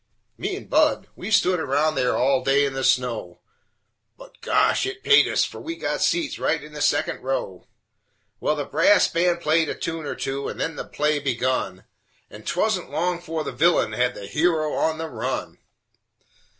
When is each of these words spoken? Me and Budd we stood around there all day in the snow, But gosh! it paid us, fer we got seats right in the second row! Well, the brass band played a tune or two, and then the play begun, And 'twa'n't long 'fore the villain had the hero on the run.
Me 0.35 0.55
and 0.55 0.67
Budd 0.67 1.09
we 1.15 1.29
stood 1.29 1.59
around 1.59 1.93
there 1.93 2.17
all 2.17 2.43
day 2.43 2.65
in 2.65 2.73
the 2.73 2.83
snow, 2.83 3.39
But 4.17 4.41
gosh! 4.41 4.87
it 4.87 5.03
paid 5.03 5.27
us, 5.27 5.45
fer 5.45 5.59
we 5.59 5.75
got 5.75 6.01
seats 6.01 6.39
right 6.39 6.63
in 6.63 6.73
the 6.73 6.81
second 6.81 7.21
row! 7.21 7.67
Well, 8.39 8.55
the 8.55 8.65
brass 8.65 9.07
band 9.07 9.41
played 9.41 9.69
a 9.69 9.75
tune 9.75 10.07
or 10.07 10.15
two, 10.15 10.47
and 10.49 10.59
then 10.59 10.75
the 10.75 10.85
play 10.85 11.19
begun, 11.19 11.85
And 12.31 12.47
'twa'n't 12.47 12.89
long 12.89 13.21
'fore 13.21 13.43
the 13.43 13.51
villain 13.51 13.91
had 13.93 14.15
the 14.15 14.25
hero 14.25 14.73
on 14.73 14.97
the 14.97 15.07
run. 15.07 15.59